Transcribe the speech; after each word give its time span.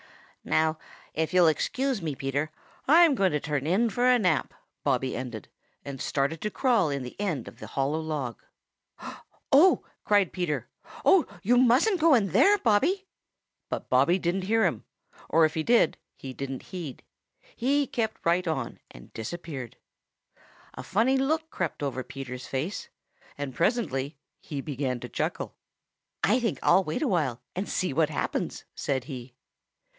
"Now, 0.43 0.79
if 1.13 1.31
you'll 1.31 1.45
excuse 1.45 2.01
me, 2.01 2.15
Peter, 2.15 2.49
I'm 2.87 3.13
going 3.13 3.31
to 3.33 3.39
turn 3.39 3.67
in 3.67 3.91
for 3.91 4.07
a 4.09 4.17
nap," 4.17 4.55
Bobby 4.83 5.15
ended, 5.15 5.47
and 5.85 6.01
started 6.01 6.41
to 6.41 6.49
crawl 6.49 6.89
in 6.89 7.03
the 7.03 7.15
end 7.21 7.47
of 7.47 7.59
the 7.59 7.67
hollow 7.67 7.99
log. 7.99 8.41
"Oh!" 9.51 9.85
cried 10.03 10.33
Peter. 10.33 10.67
"Oh, 11.05 11.27
you 11.43 11.55
mustn't 11.57 11.99
go 11.99 12.15
in 12.15 12.29
there, 12.29 12.57
Bobby!" 12.57 13.05
But 13.69 13.89
Bobby 13.89 14.17
didn't 14.17 14.45
hear 14.45 14.65
him, 14.65 14.83
or 15.29 15.45
if 15.45 15.53
he 15.53 15.61
did 15.61 15.99
he 16.15 16.33
didn't 16.33 16.63
heed. 16.63 17.03
He 17.55 17.85
kept 17.85 18.25
right 18.25 18.47
on 18.47 18.79
and 18.89 19.13
disappeared. 19.13 19.77
A 20.73 20.81
funny 20.81 21.17
look 21.17 21.51
crept 21.51 21.83
over 21.83 22.03
Peter's 22.03 22.47
face, 22.47 22.89
and 23.37 23.53
presently 23.53 24.17
he 24.39 24.59
began 24.61 24.99
to 25.01 25.09
chuckle. 25.09 25.55
"I 26.23 26.39
think 26.39 26.57
I'll 26.63 26.83
wait 26.83 27.03
awhile 27.03 27.43
and 27.55 27.69
see 27.69 27.93
what 27.93 28.09
happens," 28.09 28.63
said 28.73 29.03
he. 29.03 29.35